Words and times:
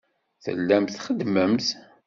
Tellamt 0.43 0.93
txeddmemt. 0.95 1.67